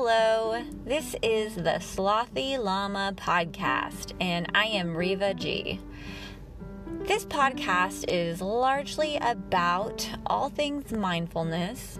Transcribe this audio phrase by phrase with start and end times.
[0.00, 5.80] Hello, this is the Slothy Llama podcast, and I am Riva G.
[7.00, 11.98] This podcast is largely about all things mindfulness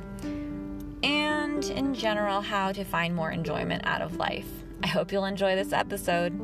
[1.03, 4.47] and, in general, how to find more enjoyment out of life.
[4.85, 6.41] I hope you'll enjoy this episode.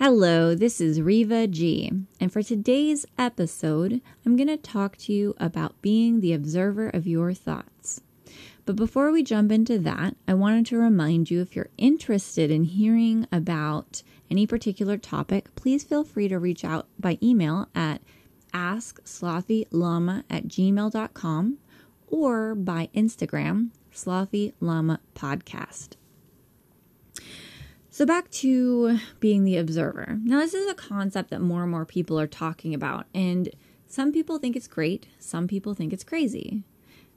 [0.00, 1.92] Hello, this is Riva G,
[2.26, 7.06] and for today's episode, I'm going to talk to you about being the observer of
[7.06, 8.00] your thoughts.
[8.64, 12.64] But before we jump into that, I wanted to remind you if you're interested in
[12.64, 18.02] hearing about any particular topic, please feel free to reach out by email at
[18.52, 21.58] askslothyllama at gmail.com
[22.08, 25.90] or by Instagram, Slothy Llama Podcast.
[27.96, 30.18] So, back to being the observer.
[30.22, 33.48] Now, this is a concept that more and more people are talking about, and
[33.86, 36.62] some people think it's great, some people think it's crazy.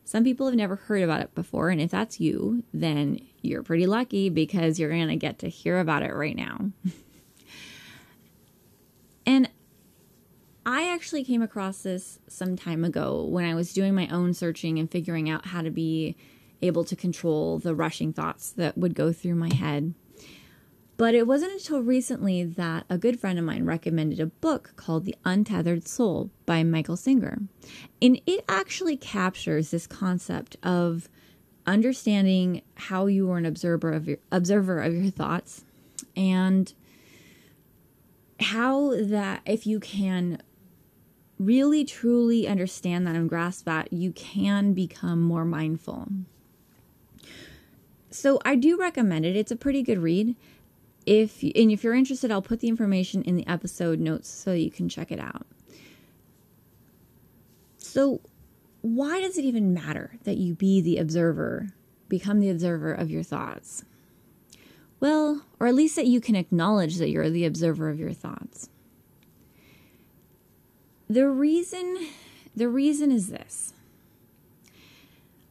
[0.05, 3.87] Some people have never heard about it before, and if that's you, then you're pretty
[3.87, 6.71] lucky because you're to get to hear about it right now.
[9.25, 9.49] and
[10.65, 14.79] I actually came across this some time ago when I was doing my own searching
[14.79, 16.15] and figuring out how to be
[16.61, 19.93] able to control the rushing thoughts that would go through my head.
[20.99, 25.05] But it wasn't until recently that a good friend of mine recommended a book called
[25.05, 27.39] The Untethered Soul by Michael Singer.
[28.01, 31.07] And it actually captures this concept of
[31.65, 35.63] understanding how you are an observer of your observer of your thoughts
[36.17, 36.73] and
[38.41, 40.41] how that if you can
[41.39, 46.09] really truly understand that and grasp that you can become more mindful.
[48.11, 49.37] So I do recommend it.
[49.37, 50.35] It's a pretty good read
[51.09, 54.69] if and if you're interested, I'll put the information in the episode notes so you
[54.69, 55.47] can check it out.
[57.79, 58.21] So,
[58.81, 61.69] why does it even matter that you be the observer,
[62.09, 63.83] become the observer of your thoughts?
[64.99, 68.69] Well, or at least that you can acknowledge that you're the observer of your thoughts.
[71.09, 72.07] The reason
[72.55, 73.73] the reason is this.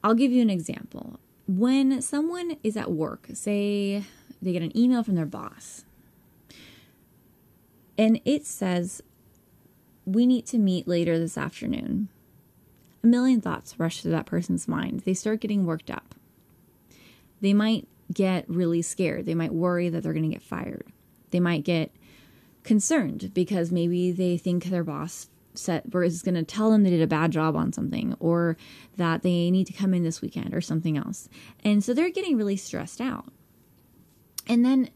[0.05, 1.19] I'll give you an example.
[1.49, 4.05] When someone is at work, say
[4.41, 5.85] they get an email from their boss.
[7.97, 9.03] And it says,
[10.07, 12.09] We need to meet later this afternoon.
[13.03, 15.01] A million thoughts rush through that person's mind.
[15.01, 16.15] They start getting worked up.
[17.41, 19.27] They might get really scared.
[19.27, 20.87] They might worry that they're going to get fired.
[21.31, 21.93] They might get
[22.65, 27.03] concerned because maybe they think their boss set is going to tell them they did
[27.03, 28.57] a bad job on something or
[28.97, 31.29] that they need to come in this weekend or something else.
[31.65, 33.27] And so they're getting really stressed out.
[34.49, 34.91] And then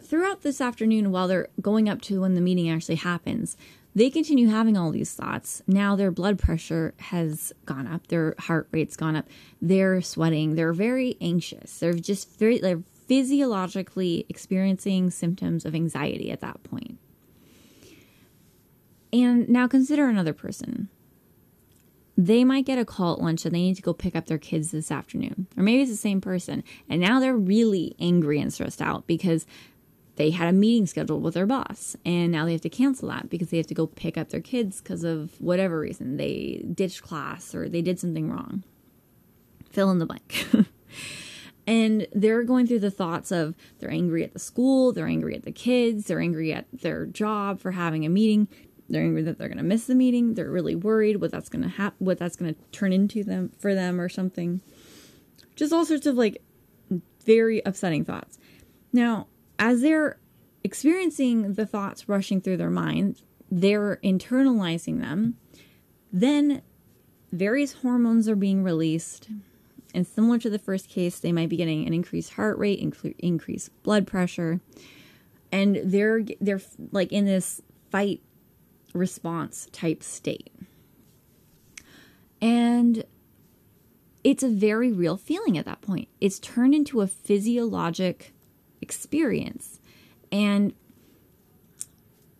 [0.00, 3.56] throughout this afternoon, while they're going up to when the meeting actually happens,
[3.94, 5.62] they continue having all these thoughts.
[5.66, 9.26] Now their blood pressure has gone up, their heart rate's gone up,
[9.60, 11.78] they're sweating, they're very anxious.
[11.78, 16.98] They're just very, they're physiologically experiencing symptoms of anxiety at that point.
[19.12, 20.88] And now consider another person
[22.16, 24.38] they might get a call at lunch and they need to go pick up their
[24.38, 25.46] kids this afternoon.
[25.56, 26.64] Or maybe it's the same person.
[26.88, 29.46] And now they're really angry and stressed out because
[30.16, 33.28] they had a meeting scheduled with their boss and now they have to cancel that
[33.28, 36.16] because they have to go pick up their kids because of whatever reason.
[36.16, 38.64] They ditched class or they did something wrong.
[39.68, 40.46] Fill in the blank.
[41.66, 45.42] and they're going through the thoughts of they're angry at the school, they're angry at
[45.42, 48.48] the kids, they're angry at their job for having a meeting,
[48.88, 50.34] they're angry that they're going to miss the meeting.
[50.34, 53.52] They're really worried what that's going to happen, what that's going to turn into them
[53.58, 54.60] for them or something.
[55.54, 56.42] Just all sorts of like
[57.24, 58.38] very upsetting thoughts.
[58.92, 59.26] Now,
[59.58, 60.18] as they're
[60.62, 65.36] experiencing the thoughts rushing through their mind, they're internalizing them.
[66.12, 66.62] Then
[67.32, 69.28] various hormones are being released.
[69.94, 72.78] And similar to the first case, they might be getting an increased heart rate,
[73.18, 74.60] increased blood pressure,
[75.50, 76.60] and they're they're
[76.92, 78.20] like in this fight
[78.96, 80.52] response type state.
[82.40, 83.04] And
[84.24, 86.08] it's a very real feeling at that point.
[86.20, 88.34] It's turned into a physiologic
[88.80, 89.80] experience.
[90.32, 90.74] And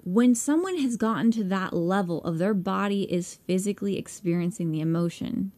[0.05, 5.53] when someone has gotten to that level of their body is physically experiencing the emotion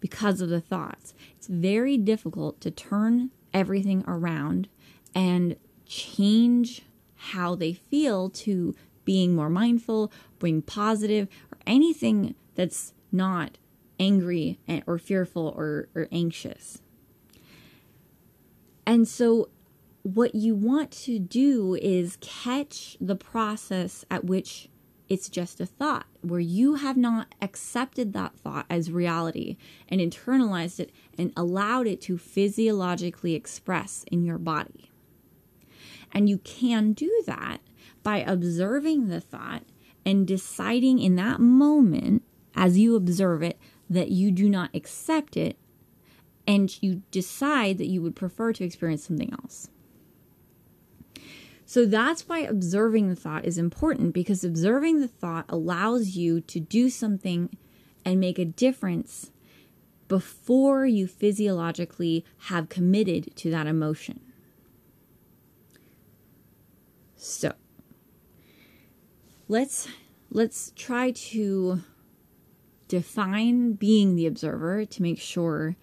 [0.00, 4.68] because of the thoughts, it's very difficult to turn everything around
[5.14, 5.56] and
[5.86, 6.82] change
[7.16, 8.74] how they feel to
[9.04, 13.58] being more mindful, being positive, or anything that's not
[13.98, 16.80] angry or fearful or, or anxious.
[18.86, 19.50] And so,
[20.02, 24.70] what you want to do is catch the process at which
[25.10, 29.56] it's just a thought where you have not accepted that thought as reality
[29.88, 34.90] and internalized it and allowed it to physiologically express in your body.
[36.12, 37.60] And you can do that
[38.02, 39.62] by observing the thought
[40.04, 42.22] and deciding in that moment,
[42.54, 45.56] as you observe it, that you do not accept it
[46.46, 49.68] and you decide that you would prefer to experience something else.
[51.64, 56.58] So that's why observing the thought is important because observing the thought allows you to
[56.58, 57.56] do something
[58.04, 59.30] and make a difference
[60.08, 64.20] before you physiologically have committed to that emotion.
[67.14, 67.52] So,
[69.50, 69.88] let's
[70.30, 71.80] let's try to
[72.86, 75.76] define being the observer to make sure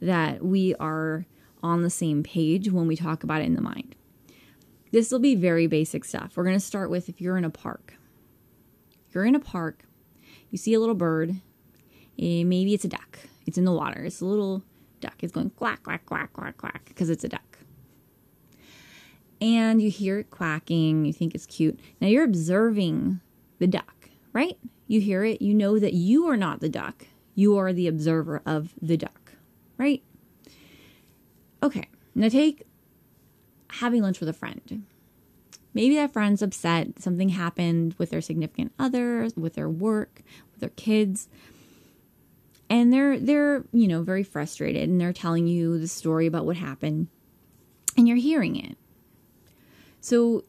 [0.00, 1.24] that we are
[1.62, 3.94] on the same page when we talk about it in the mind.
[4.90, 6.32] This will be very basic stuff.
[6.36, 7.94] We're going to start with if you're in a park.
[9.14, 9.84] You're in a park,
[10.50, 11.30] you see a little bird,
[12.18, 13.20] eh, maybe it's a duck.
[13.46, 14.02] It's in the water.
[14.04, 14.64] It's a little
[15.00, 15.14] duck.
[15.20, 17.51] It's going quack, quack, quack, quack, quack because it's a duck.
[19.42, 21.80] And you hear it quacking, you think it's cute.
[22.00, 23.20] Now you're observing
[23.58, 24.56] the duck, right?
[24.86, 27.08] You hear it, you know that you are not the duck.
[27.34, 29.32] You are the observer of the duck,
[29.78, 30.00] right?
[31.60, 32.62] Okay, now take
[33.68, 34.84] having lunch with a friend.
[35.74, 40.22] Maybe that friend's upset, something happened with their significant other, with their work,
[40.52, 41.28] with their kids.
[42.70, 46.58] And they're they're, you know, very frustrated and they're telling you the story about what
[46.58, 47.08] happened
[47.96, 48.76] and you're hearing it.
[50.02, 50.42] So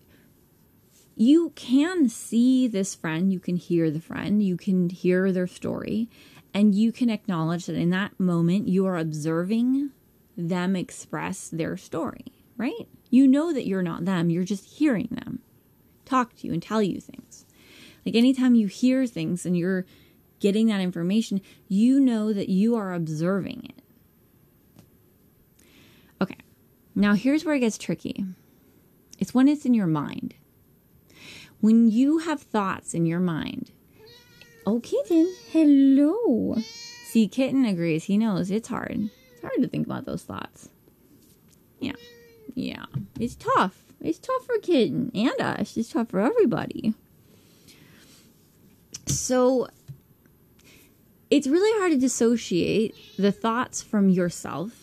[1.15, 6.09] you can see this friend, you can hear the friend, you can hear their story,
[6.55, 9.91] and you can acknowledge that in that moment you are observing
[10.35, 12.25] them express their story,
[12.57, 12.87] right?
[13.11, 15.39] You know that you're not them, you're just hearing them
[16.03, 17.45] talk to you and tell you things.
[18.05, 19.85] Like anytime you hear things and you're
[20.39, 23.83] getting that information, you know that you are observing it.
[26.19, 26.37] Okay,
[26.95, 28.25] now here's where it gets tricky
[29.23, 30.35] it's when it's in your mind.
[31.61, 33.71] When you have thoughts in your mind,
[34.65, 36.57] oh, kitten, hello.
[37.05, 38.03] See, kitten agrees.
[38.03, 39.09] He knows it's hard.
[39.31, 40.67] It's hard to think about those thoughts.
[41.79, 41.93] Yeah.
[42.53, 42.83] Yeah,
[43.17, 43.81] it's tough.
[44.01, 45.77] It's tough for Kitten and us.
[45.77, 46.93] It's tough for everybody.
[49.07, 49.69] So
[51.31, 54.82] it's really hard to dissociate the thoughts from yourself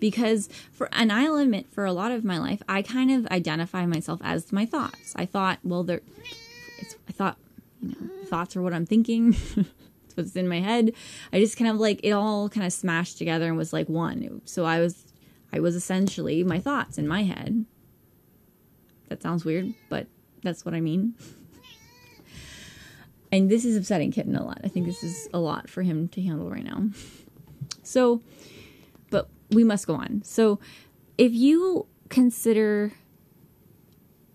[0.00, 3.86] because for and I'll admit for a lot of my life I kind of identify
[3.86, 5.12] myself as my thoughts.
[5.16, 6.00] I thought, well, they're
[6.78, 7.36] it's I thought,
[7.82, 9.34] you know, thoughts are what I'm thinking.
[9.56, 10.92] it's what's in my head.
[11.32, 14.42] I just kind of like it all kind of smashed together and was like one.
[14.44, 15.04] So I was
[15.52, 17.64] I was essentially my thoughts in my head.
[19.08, 20.06] That sounds weird, but
[20.42, 21.14] that's what I mean.
[23.32, 24.60] and this is upsetting Kitten a lot.
[24.62, 26.88] I think this is a lot for him to handle right now.
[27.82, 28.20] So,
[29.50, 30.22] we must go on.
[30.24, 30.58] So,
[31.16, 32.92] if you consider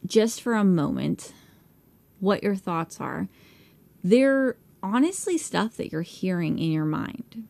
[0.05, 1.33] just for a moment
[2.19, 3.29] what your thoughts are,
[4.03, 7.47] they're honestly stuff that you're hearing in your mind.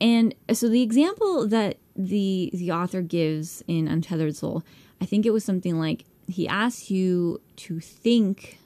[0.00, 4.62] And uh, so the example that the the author gives in Untethered Soul,
[5.00, 8.58] I think it was something like he asks you to think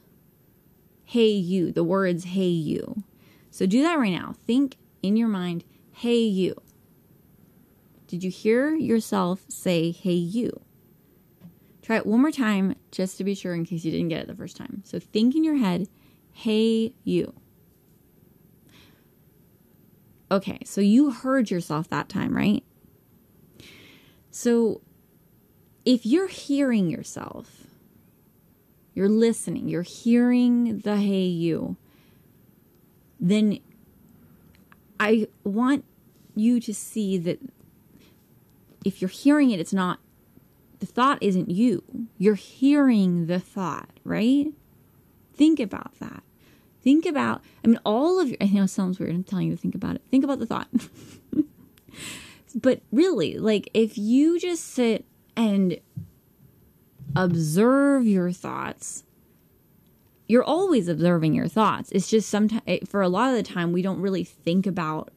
[1.05, 3.03] hey you, the words hey you.
[3.51, 4.35] So do that right now.
[4.47, 6.62] Think in your mind, hey you.
[8.13, 10.61] Did you hear yourself say hey you?
[11.81, 14.27] Try it one more time just to be sure in case you didn't get it
[14.27, 14.83] the first time.
[14.85, 15.89] So think in your head,
[16.31, 17.33] hey you.
[20.31, 22.63] Okay, so you heard yourself that time, right?
[24.31, 24.83] So
[25.87, 27.67] if you're hearing yourself,
[28.93, 31.79] you're listening, you're hearing the hey you,
[33.19, 33.59] then
[35.01, 35.87] I want
[36.35, 37.41] you to see that
[38.85, 39.99] if you're hearing it, it's not,
[40.81, 41.83] the thought isn't you.
[42.19, 44.49] You're hearing the thought, right?
[45.35, 46.23] Think about that.
[46.83, 49.15] Think about, I mean, all of your, I know it sounds weird.
[49.15, 50.03] I'm telling you to think about it.
[50.11, 50.69] Think about the thought.
[52.55, 55.05] but really, like, if you just sit
[55.37, 55.79] and
[57.15, 59.05] observe your thoughts,
[60.27, 61.93] you're always observing your thoughts.
[61.93, 65.11] It's just sometimes, for a lot of the time, we don't really think about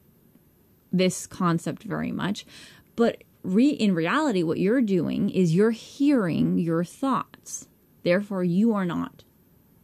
[0.92, 2.46] this concept very much.
[2.94, 7.68] But re- in reality, what you're doing is you're hearing your thoughts.
[8.02, 9.24] Therefore, you are not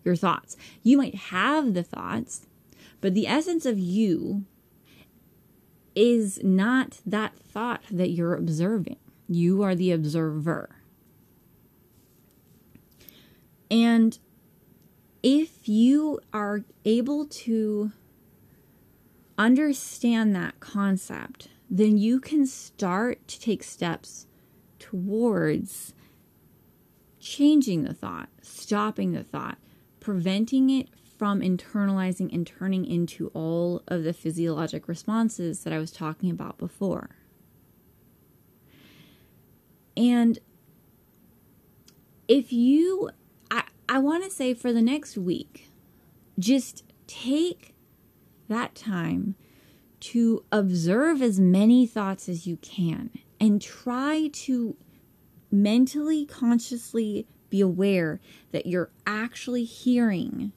[0.04, 0.56] your thoughts.
[0.82, 2.46] You might have the thoughts,
[3.00, 4.44] but the essence of you
[5.94, 8.98] is not that thought that you're observing.
[9.28, 10.76] You are the observer.
[13.70, 14.18] And
[15.22, 17.92] if you are able to
[19.38, 24.26] understand that concept, then you can start to take steps
[24.78, 25.94] towards
[27.18, 29.56] changing the thought, stopping the thought,
[29.98, 35.90] preventing it from internalizing and turning into all of the physiologic responses that I was
[35.90, 37.16] talking about before.
[39.96, 40.38] And
[42.28, 43.08] if you,
[43.50, 45.70] I, I want to say for the next week,
[46.38, 47.74] just take
[48.48, 49.36] that time
[50.02, 54.76] to observe as many thoughts as you can and try to
[55.48, 60.50] mentally, consciously be aware that you're actually hearing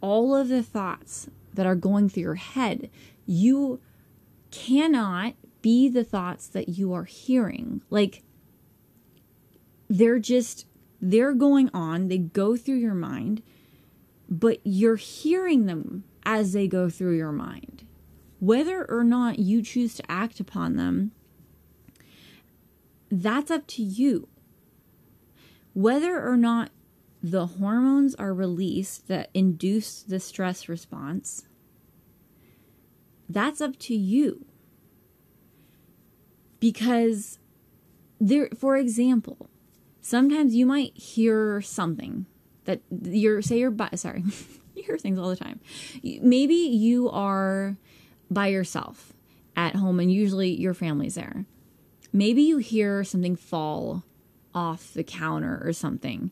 [0.00, 2.88] all of the thoughts that are going through your head.
[3.26, 3.80] You
[4.50, 7.82] cannot be the thoughts that you are hearing.
[7.90, 8.22] Like,
[9.90, 10.66] they're just,
[11.02, 13.42] they're going on, they go through your mind,
[14.28, 17.83] but you're hearing them as they go through your mind.
[18.40, 21.12] Whether or not you choose to act upon them,
[23.10, 24.28] that's up to you.
[25.72, 26.70] Whether or not
[27.22, 31.46] the hormones are released that induce the stress response,
[33.28, 34.44] that's up to you.
[36.60, 37.38] Because
[38.20, 39.48] there for example,
[40.00, 42.26] sometimes you might hear something
[42.64, 44.22] that you're say you're sorry,
[44.74, 45.60] you hear things all the time.
[46.02, 47.76] Maybe you are
[48.30, 49.12] by yourself
[49.56, 51.44] at home and usually your family's there.
[52.12, 54.04] Maybe you hear something fall
[54.54, 56.30] off the counter or something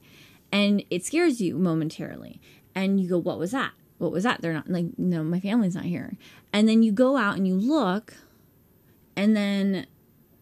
[0.53, 2.41] and it scares you momentarily.
[2.75, 3.73] And you go, What was that?
[3.99, 4.43] What was that?
[4.43, 6.17] They're not like, no, my family's not here.
[6.53, 8.15] And then you go out and you look,
[9.15, 9.87] and then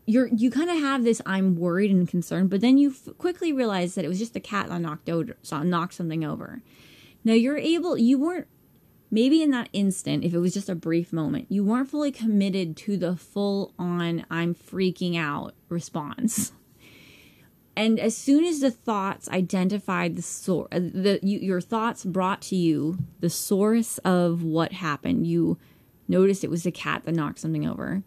[0.07, 3.52] you're you kind of have this I'm worried and concerned, but then you f- quickly
[3.52, 6.62] realize that it was just the cat that knocked over, knocked something over.
[7.23, 8.47] Now you're able, you weren't
[9.11, 12.76] maybe in that instant, if it was just a brief moment, you weren't fully committed
[12.79, 16.52] to the full on I'm freaking out response.
[17.76, 22.43] And as soon as the thoughts identified the source, uh, the you, your thoughts brought
[22.43, 25.57] to you the source of what happened, you
[26.07, 28.02] noticed it was the cat that knocked something over.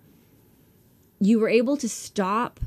[1.20, 2.60] You were able to stop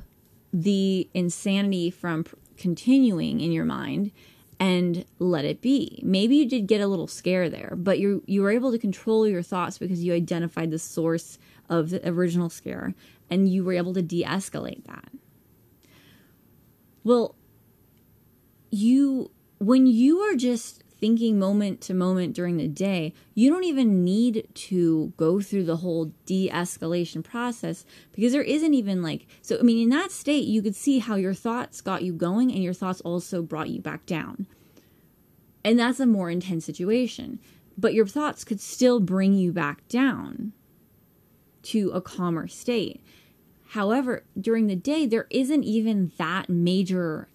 [0.53, 2.25] the insanity from
[2.57, 4.11] continuing in your mind
[4.59, 6.01] and let it be.
[6.03, 9.27] Maybe you did get a little scare there, but you you were able to control
[9.27, 12.95] your thoughts because you identified the source of the original scare
[13.29, 15.11] and you were able to de-escalate that.
[17.05, 17.35] Well,
[18.71, 24.05] you when you are just thinking moment to moment during the day, you don't even
[24.05, 29.59] need to go through the whole de escalation process because there isn't even like, so
[29.59, 32.63] I mean, in that state, you could see how your thoughts got you going and
[32.63, 34.47] your thoughts also brought you back down.
[35.65, 37.41] And that's a more intense situation.
[37.77, 40.53] But your thoughts could still bring you back down
[41.65, 43.03] to a calmer state.
[43.71, 47.29] However, during the day, there isn't even that major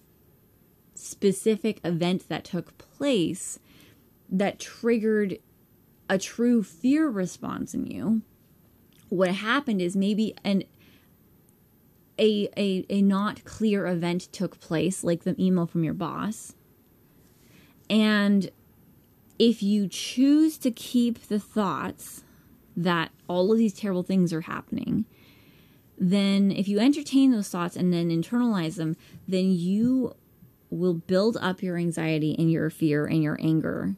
[1.02, 3.58] specific event that took place
[4.30, 5.38] that triggered
[6.08, 8.22] a true fear response in you.
[9.08, 10.64] What happened is maybe an
[12.18, 16.54] a, a, a not clear event took place, like the email from your boss.
[17.90, 18.50] And
[19.38, 22.22] if you choose to keep the thoughts
[22.76, 25.04] that all of these terrible things are happening,
[25.98, 30.14] then if you entertain those thoughts and then internalize them, then you
[30.72, 33.94] will build up your anxiety and your fear and your anger.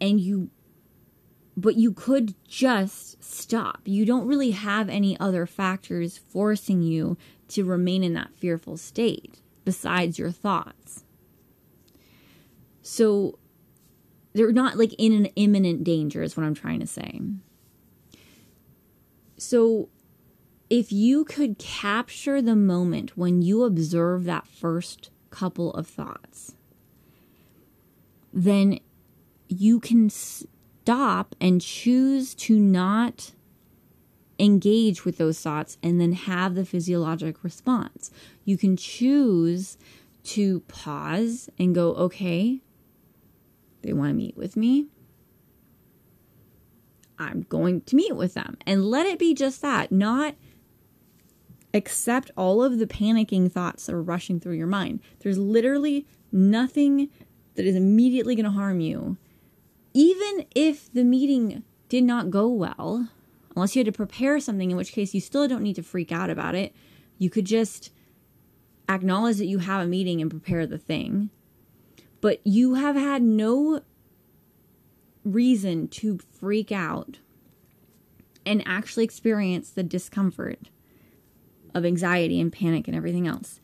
[0.00, 0.50] And you,
[1.56, 3.80] but you could just stop.
[3.84, 7.16] You don't really have any other factors forcing you
[7.48, 11.04] to remain in that fearful state besides your thoughts.
[12.82, 13.38] So
[14.34, 17.20] they're not like in an imminent danger, is what I'm trying to say.
[19.36, 19.88] So
[20.70, 26.54] if you could capture the moment when you observe that first couple of thoughts,
[28.32, 28.78] then
[29.48, 33.32] you can stop and choose to not
[34.38, 38.10] engage with those thoughts and then have the physiologic response.
[38.44, 39.78] You can choose
[40.24, 42.60] to pause and go, okay,
[43.82, 44.86] they want to meet with me.
[47.18, 50.36] I'm going to meet with them and let it be just that, not
[51.74, 55.00] accept all of the panicking thoughts that are rushing through your mind.
[55.20, 57.08] There's literally nothing
[57.54, 59.16] that is immediately going to harm you.
[59.94, 63.08] Even if the meeting did not go well,
[63.54, 66.12] unless you had to prepare something, in which case you still don't need to freak
[66.12, 66.74] out about it.
[67.18, 67.92] You could just
[68.88, 71.30] acknowledge that you have a meeting and prepare the thing.
[72.20, 73.80] But you have had no
[75.24, 77.18] reason to freak out
[78.46, 80.70] and actually experience the discomfort
[81.78, 83.60] of anxiety and panic and everything else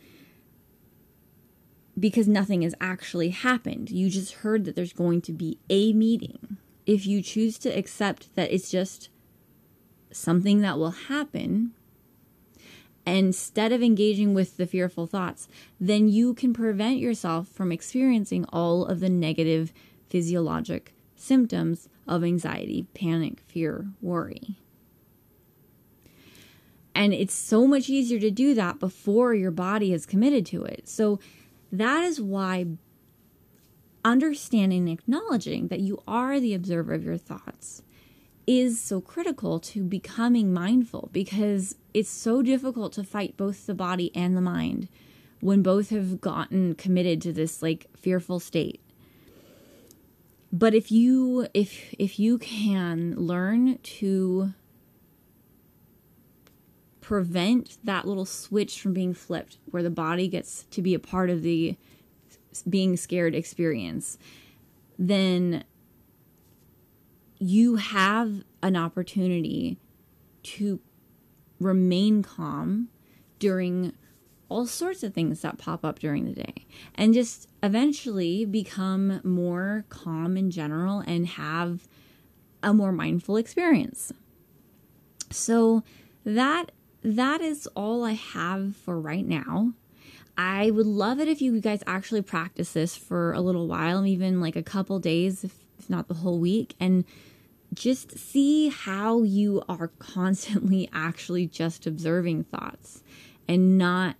[1.99, 3.90] because nothing has actually happened.
[3.90, 6.59] You just heard that there's going to be a meeting.
[6.87, 9.09] If you choose to accept that it's just
[10.11, 11.73] something that will happen,
[13.06, 15.49] instead of engaging with the fearful thoughts,
[15.80, 19.73] then you can prevent yourself from experiencing all of the negative
[20.09, 24.59] physiologic symptoms of anxiety, panic, fear, worry.
[26.94, 30.88] And it's so much easier to do that before your body is committed to it.
[30.88, 31.18] So
[31.72, 32.66] that is why
[34.04, 37.82] understanding and acknowledging that you are the observer of your thoughts
[38.46, 44.14] is so critical to becoming mindful because it's so difficult to fight both the body
[44.14, 44.88] and the mind
[45.40, 48.80] when both have gotten committed to this like fearful state
[50.52, 54.52] but if you if if you can learn to
[57.04, 61.28] prevent that little switch from being flipped where the body gets to be a part
[61.28, 61.76] of the
[62.68, 64.16] being scared experience,
[64.99, 65.64] then
[67.38, 69.76] you have an opportunity
[70.42, 70.80] to
[71.61, 72.88] remain calm
[73.38, 73.92] during
[74.49, 76.54] all sorts of things that pop up during the day
[76.94, 81.87] and just eventually become more calm in general and have
[82.62, 84.11] a more mindful experience.
[85.30, 85.82] So
[86.25, 86.70] that
[87.04, 89.75] that is all I have for right now.
[90.37, 94.40] I would love it if you guys actually practice this for a little while, even
[94.40, 95.54] like a couple days, if,
[95.88, 97.04] not the whole week, and
[97.75, 103.02] just see how you are constantly actually just observing thoughts
[103.46, 104.16] and not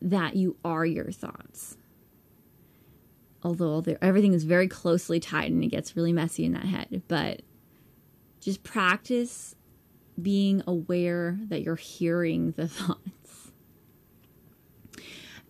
[0.00, 1.76] that you are your thoughts.
[3.42, 7.42] Although everything is very closely tied and it gets really messy in that head, but
[8.40, 9.54] just practice
[10.20, 13.50] being aware that you're hearing the thoughts.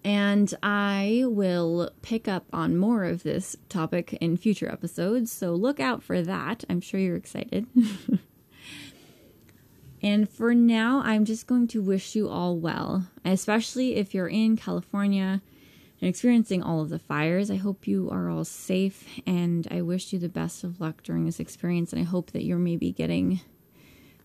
[0.05, 5.81] And I will pick up on more of this topic in future episodes, so look
[5.81, 6.65] out for that.
[6.71, 7.67] I'm sure you're excited.
[10.03, 14.57] and for now, I'm just going to wish you all well, especially if you're in
[14.57, 15.43] California
[16.01, 17.51] and experiencing all of the fires.
[17.51, 21.27] I hope you are all safe, and I wish you the best of luck during
[21.27, 21.93] this experience.
[21.93, 23.41] And I hope that you're maybe getting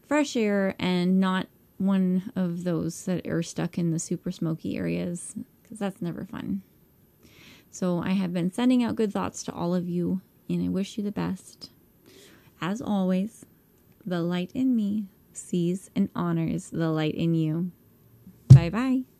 [0.07, 5.35] fresh air and not one of those that are stuck in the super smoky areas
[5.61, 6.61] because that's never fun.
[7.71, 10.97] So I have been sending out good thoughts to all of you and I wish
[10.97, 11.71] you the best.
[12.61, 13.45] As always,
[14.05, 17.71] the light in me sees and honors the light in you.
[18.49, 19.12] Bye bye.